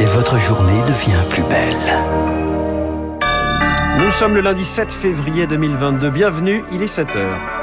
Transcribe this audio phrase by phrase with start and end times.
[0.00, 1.76] Et votre journée devient plus belle.
[3.98, 6.10] Nous sommes le lundi 7 février 2022.
[6.10, 7.55] Bienvenue, il est 7 heures.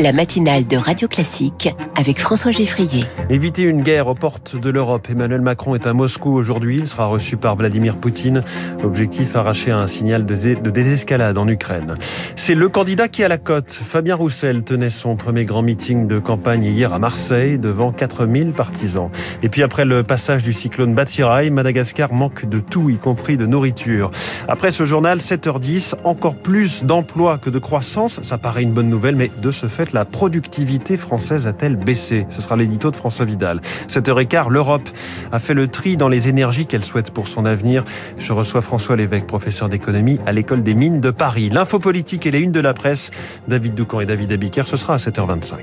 [0.00, 3.02] La matinale de Radio Classique avec François Geffrier.
[3.30, 5.08] Éviter une guerre aux portes de l'Europe.
[5.10, 6.76] Emmanuel Macron est à Moscou aujourd'hui.
[6.78, 8.44] Il sera reçu par Vladimir Poutine.
[8.84, 11.94] Objectif arracher un signal de désescalade en Ukraine.
[12.36, 13.72] C'est le candidat qui a la cote.
[13.72, 19.10] Fabien Roussel tenait son premier grand meeting de campagne hier à Marseille devant 4000 partisans.
[19.42, 23.46] Et puis après le passage du cyclone Batsirai, Madagascar manque de tout, y compris de
[23.46, 24.12] nourriture.
[24.46, 28.22] Après ce journal, 7h10, encore plus d'emplois que de croissance.
[28.22, 32.26] Ça paraît une bonne nouvelle, mais de ce fait, la productivité française a-t-elle baissé?
[32.30, 33.60] Ce sera l'édito de François Vidal.
[33.88, 34.88] 7h15, l'Europe
[35.32, 37.84] a fait le tri dans les énergies qu'elle souhaite pour son avenir.
[38.18, 41.50] Je reçois François Lévesque, professeur d'économie à l'école des mines de Paris.
[41.50, 43.10] L'info politique et les unes de la presse.
[43.46, 45.54] David Doucan et David Abiker, ce sera à 7h25.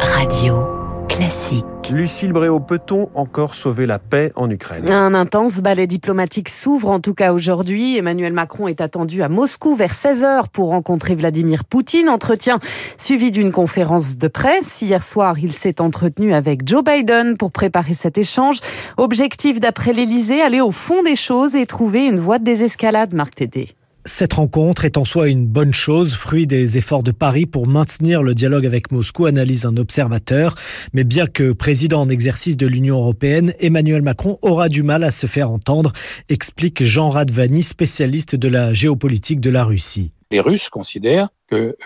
[0.00, 0.81] Radio
[1.12, 1.64] classique.
[1.90, 4.90] Lucille Bréau, peut-on encore sauver la paix en Ukraine?
[4.90, 7.98] Un intense ballet diplomatique s'ouvre en tout cas aujourd'hui.
[7.98, 12.08] Emmanuel Macron est attendu à Moscou vers 16h pour rencontrer Vladimir Poutine.
[12.08, 12.60] Entretien
[12.96, 14.80] suivi d'une conférence de presse.
[14.80, 18.58] Hier soir, il s'est entretenu avec Joe Biden pour préparer cet échange.
[18.96, 23.34] Objectif d'après l'Elysée, aller au fond des choses et trouver une voie de désescalade, Marc
[23.34, 23.68] Tédé.
[24.04, 28.24] Cette rencontre est en soi une bonne chose, fruit des efforts de Paris pour maintenir
[28.24, 30.56] le dialogue avec Moscou, analyse un observateur.
[30.92, 35.12] Mais bien que président en exercice de l'Union européenne, Emmanuel Macron aura du mal à
[35.12, 35.92] se faire entendre,
[36.28, 40.12] explique Jean Radvani, spécialiste de la géopolitique de la Russie.
[40.32, 41.28] Les Russes considèrent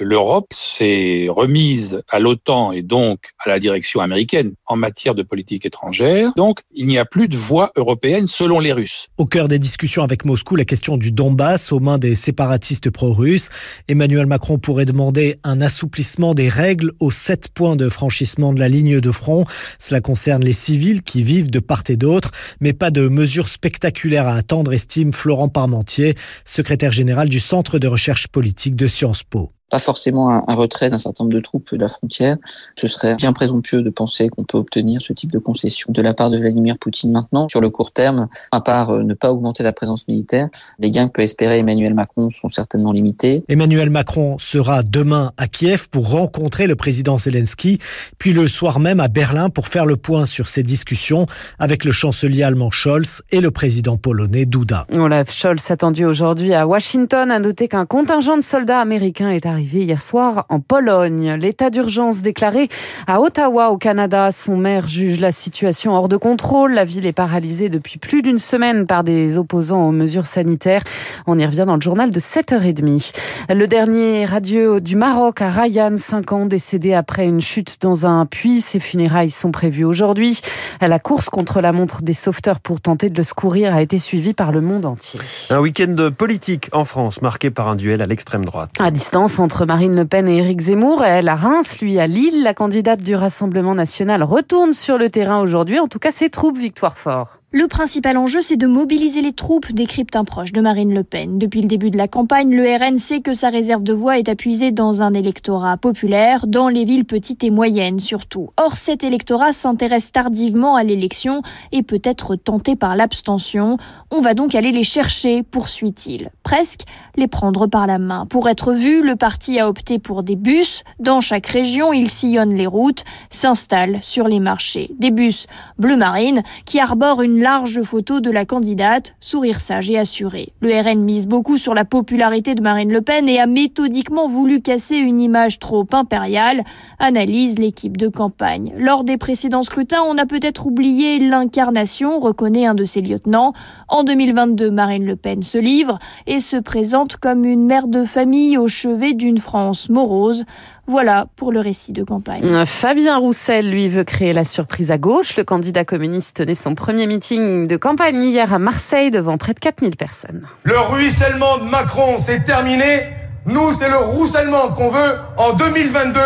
[0.01, 5.67] l'Europe s'est remise à l'OTAN et donc à la direction américaine en matière de politique
[5.67, 6.33] étrangère.
[6.37, 9.09] Donc, il n'y a plus de voie européenne selon les Russes.
[9.19, 13.49] Au cœur des discussions avec Moscou, la question du Donbass aux mains des séparatistes pro-russes.
[13.89, 18.69] Emmanuel Macron pourrait demander un assouplissement des règles aux sept points de franchissement de la
[18.69, 19.45] ligne de front.
[19.79, 24.27] Cela concerne les civils qui vivent de part et d'autre, mais pas de mesures spectaculaires
[24.27, 29.53] à attendre, estime Florent Parmentier, secrétaire général du Centre de recherche politique de Sciences Po
[29.71, 32.37] pas forcément un, retrait d'un certain nombre de troupes de la frontière.
[32.79, 36.15] Ce serait bien présomptueux de penser qu'on peut obtenir ce type de concession de la
[36.15, 37.49] part de Vladimir Poutine maintenant.
[37.49, 41.09] Sur le court terme, à part euh, ne pas augmenter la présence militaire, les gains
[41.09, 43.45] que peut espérer Emmanuel Macron sont certainement limités.
[43.49, 47.79] Emmanuel Macron sera demain à Kiev pour rencontrer le président Zelensky,
[48.19, 51.27] puis le soir même à Berlin pour faire le point sur ses discussions
[51.59, 54.87] avec le chancelier allemand Scholz et le président polonais Duda.
[54.95, 59.56] Olaf Scholz attendu aujourd'hui à Washington a noté qu'un contingent de soldats américains est arrivé
[59.57, 61.33] arrivé hier soir en Pologne.
[61.41, 62.69] L'état d'urgence déclaré
[63.07, 64.31] à Ottawa, au Canada.
[64.31, 66.75] Son maire juge la situation hors de contrôle.
[66.75, 70.83] La ville est paralysée depuis plus d'une semaine par des opposants aux mesures sanitaires.
[71.27, 73.15] On y revient dans le journal de 7h30.
[73.49, 78.27] Le dernier radieux du Maroc à Ryan, 5 ans, décédé après une chute dans un
[78.27, 78.61] puits.
[78.61, 80.43] Ses funérailles sont prévues aujourd'hui.
[80.83, 84.35] La course contre la montre des sauveteurs pour tenter de le secourir a été suivie
[84.35, 85.19] par le monde entier.
[85.49, 88.69] Un week-end politique en France marqué par un duel à l'extrême droite.
[88.79, 91.05] À distance, entre Marine Le Pen et Éric Zemmour.
[91.05, 92.43] Elle à Reims, lui à Lille.
[92.43, 95.79] La candidate du Rassemblement national retourne sur le terrain aujourd'hui.
[95.79, 97.39] En tout cas, ses troupes, Victoire Fort.
[97.59, 101.39] Le principal enjeu, c'est de mobiliser les troupes, décrypte un proche de Marine Le Pen.
[101.39, 104.29] Depuis le début de la campagne, le RN sait que sa réserve de voix est
[104.29, 108.51] appuisée dans un électorat populaire, dans les villes petites et moyennes surtout.
[108.59, 111.41] Or, cet électorat s'intéresse tardivement à l'élection
[111.73, 113.79] et peut être tenté par l'abstention.
[114.11, 116.33] On va donc aller les chercher, poursuit-il.
[116.43, 116.83] Presque
[117.17, 118.27] les prendre par la main.
[118.27, 120.85] Pour être vu, le parti a opté pour des bus.
[121.01, 124.91] Dans chaque région, il sillonne les routes, s'installe sur les marchés.
[124.99, 125.47] Des bus
[125.79, 130.53] bleu marine qui arborent une large photo de la candidate, sourire sage et assuré.
[130.61, 134.61] Le RN mise beaucoup sur la popularité de Marine Le Pen et a méthodiquement voulu
[134.61, 136.65] casser une image trop impériale,
[136.99, 138.75] analyse l'équipe de campagne.
[138.77, 143.53] Lors des précédents scrutins, on a peut-être oublié l'incarnation, reconnaît un de ses lieutenants.
[143.87, 148.59] En 2022, Marine Le Pen se livre et se présente comme une mère de famille
[148.59, 150.47] au chevet d'une France morose.
[150.87, 152.65] Voilà pour le récit de campagne.
[152.65, 155.37] Fabien Roussel, lui, veut créer la surprise à gauche.
[155.37, 159.59] Le candidat communiste tenait son premier meeting de campagne hier à Marseille devant près de
[159.59, 160.47] 4000 personnes.
[160.63, 163.03] Le ruissellement de Macron, c'est terminé.
[163.47, 166.21] Nous, c'est le roussellement qu'on veut en 2022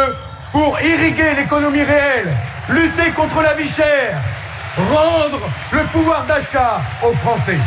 [0.52, 2.29] pour irriguer l'économie réelle,
[2.70, 4.19] lutter contre la vie chère,
[4.76, 5.38] rendre
[5.73, 7.58] le pouvoir d'achat aux Français.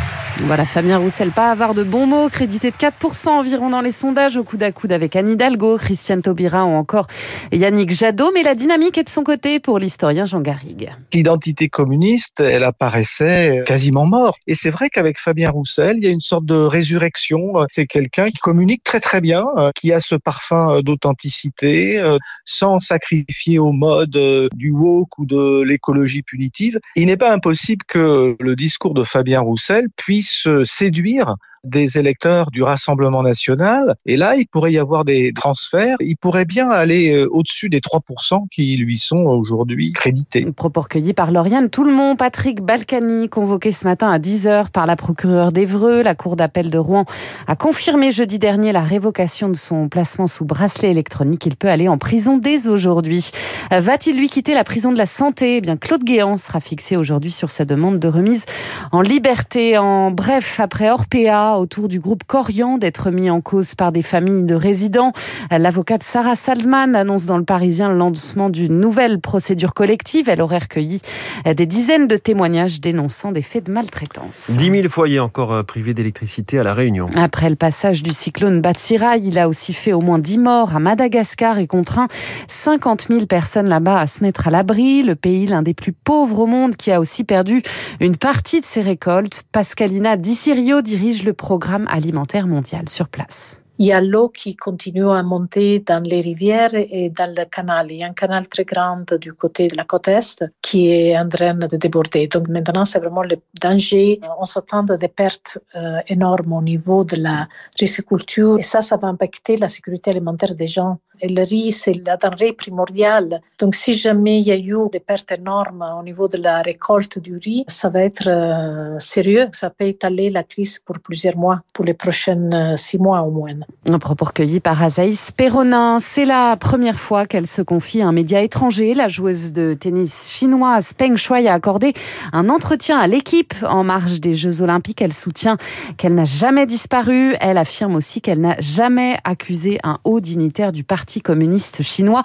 [0.42, 4.36] Voilà, Fabien Roussel, pas avoir de bons mots, crédité de 4% environ dans les sondages,
[4.36, 7.06] au coude à coude avec Anne Hidalgo, Christiane Taubira ou encore
[7.52, 8.30] Yannick Jadot.
[8.34, 10.90] Mais la dynamique est de son côté pour l'historien Jean Garrigue.
[11.12, 14.36] L'identité communiste, elle apparaissait quasiment morte.
[14.46, 17.54] Et c'est vrai qu'avec Fabien Roussel, il y a une sorte de résurrection.
[17.72, 22.02] C'est quelqu'un qui communique très très bien, qui a ce parfum d'authenticité,
[22.44, 26.80] sans sacrifier au mode du woke ou de l'écologie punitive.
[26.96, 30.23] Il n'est pas impossible que le discours de Fabien Roussel puisse
[30.64, 33.96] séduire des électeurs du Rassemblement national.
[34.06, 35.96] Et là, il pourrait y avoir des transferts.
[36.00, 40.46] Il pourrait bien aller euh, au-dessus des 3% qui lui sont aujourd'hui crédités.
[40.52, 45.52] Propos recueillis par Lauriane Tout-le-Monde, Patrick Balkany, convoqué ce matin à 10h par la procureure
[45.52, 46.02] d'Evreux.
[46.02, 47.04] La Cour d'appel de Rouen
[47.46, 51.46] a confirmé jeudi dernier la révocation de son placement sous bracelet électronique.
[51.46, 53.30] Il peut aller en prison dès aujourd'hui.
[53.70, 55.56] Va-t-il lui quitter la prison de la santé?
[55.56, 58.44] Eh bien, Claude Guéant sera fixé aujourd'hui sur sa demande de remise
[58.92, 59.78] en liberté.
[59.78, 64.44] En bref, après Orpea, autour du groupe Corian d'être mis en cause par des familles
[64.44, 65.12] de résidents.
[65.50, 70.28] L'avocate Sarah Salman annonce dans le Parisien le lancement d'une nouvelle procédure collective.
[70.28, 71.00] Elle aurait recueilli
[71.44, 74.50] des dizaines de témoignages dénonçant des faits de maltraitance.
[74.50, 77.08] 10 000 foyers encore euh, privés d'électricité à La Réunion.
[77.16, 80.80] Après le passage du cyclone Batsirai, il a aussi fait au moins 10 morts à
[80.80, 82.08] Madagascar et contraint
[82.48, 85.02] 50 000 personnes là-bas à se mettre à l'abri.
[85.02, 87.62] Le pays, l'un des plus pauvres au monde, qui a aussi perdu
[88.00, 89.44] une partie de ses récoltes.
[89.52, 93.60] Pascalina Di Sirio dirige le programme alimentaire mondial sur place.
[93.78, 97.84] Il y a l'eau qui continue à monter dans les rivières et dans le canal.
[97.90, 101.18] Il y a un canal très grand du côté de la côte Est qui est
[101.18, 102.28] en train de déborder.
[102.28, 104.20] Donc maintenant, c'est vraiment le danger.
[104.38, 107.38] On s'attend à des pertes euh, énormes au niveau de la
[107.80, 110.98] riziculture et ça, ça va impacter la sécurité alimentaire des gens.
[111.20, 113.40] Et le riz, c'est la denrée primordiale.
[113.58, 117.18] Donc si jamais il y a eu des pertes énormes au niveau de la récolte
[117.18, 119.46] du riz, ça va être euh, sérieux.
[119.52, 123.30] Ça peut étaler la crise pour plusieurs mois, pour les prochaines euh, six mois au
[123.30, 123.54] moins.
[123.88, 125.98] Un propos recueilli par Azaïs Perronin.
[126.00, 128.92] C'est la première fois qu'elle se confie à un média étranger.
[128.94, 131.94] La joueuse de tennis chinoise Peng Shuai a accordé
[132.32, 135.00] un entretien à l'équipe en marge des Jeux Olympiques.
[135.00, 135.58] Elle soutient
[135.96, 137.34] qu'elle n'a jamais disparu.
[137.40, 142.22] Elle affirme aussi qu'elle n'a jamais accusé un haut dignitaire du Parti communiste chinois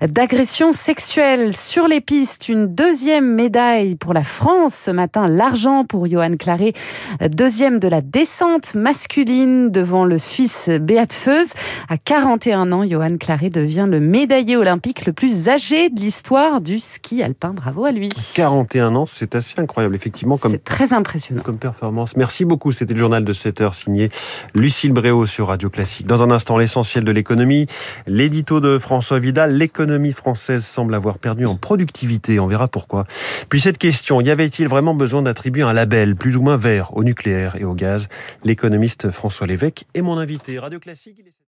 [0.00, 1.54] d'agression sexuelle.
[1.56, 6.72] Sur les pistes, une deuxième médaille pour la France ce matin, l'argent pour Johan Claré,
[7.30, 11.52] deuxième de la descente masculine devant le Suisse Beat Feuz.
[11.88, 16.80] À 41 ans, Johan Claré devient le médaillé olympique le plus âgé de l'histoire du
[16.80, 17.50] ski alpin.
[17.50, 18.10] Bravo à lui.
[18.34, 20.36] 41 ans, c'est assez incroyable, effectivement.
[20.36, 21.42] Comme, c'est très impressionnant.
[21.42, 22.16] Comme performance.
[22.16, 22.72] Merci beaucoup.
[22.72, 24.08] C'était le journal de 7 heures signé
[24.54, 26.06] Lucille Bréau sur Radio Classique.
[26.06, 27.66] Dans un instant, l'essentiel de l'économie.
[28.20, 32.38] L'édito de François Vidal, l'économie française semble avoir perdu en productivité.
[32.38, 33.06] On verra pourquoi.
[33.48, 37.02] Puis cette question, y avait-il vraiment besoin d'attribuer un label plus ou moins vert au
[37.02, 38.08] nucléaire et au gaz?
[38.44, 40.58] L'économiste François Lévesque est mon invité.
[40.58, 41.32] Radio Classique.